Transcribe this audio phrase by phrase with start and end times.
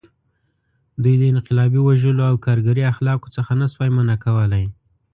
[1.03, 4.65] دوی د انقلابي وژلو او کارګري اخلاقو څخه نه شوای منع کولی.